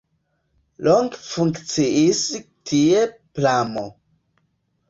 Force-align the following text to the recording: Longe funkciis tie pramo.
Longe 0.87 1.19
funkciis 1.33 2.23
tie 2.71 3.07
pramo. 3.37 3.85